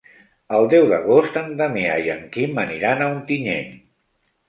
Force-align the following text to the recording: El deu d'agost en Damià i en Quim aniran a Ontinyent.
El 0.59 0.69
deu 0.71 0.87
d'agost 0.91 1.37
en 1.43 1.53
Damià 1.61 2.01
i 2.07 2.11
en 2.17 2.25
Quim 2.35 2.61
aniran 2.67 3.07
a 3.11 3.15
Ontinyent. 3.15 3.73